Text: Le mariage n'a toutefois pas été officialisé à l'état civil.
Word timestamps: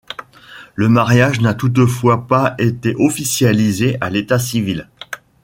Le 0.73 0.89
mariage 0.89 1.41
n'a 1.41 1.53
toutefois 1.53 2.25
pas 2.25 2.55
été 2.57 2.95
officialisé 2.97 3.99
à 4.01 4.09
l'état 4.09 4.39
civil. 4.39 4.89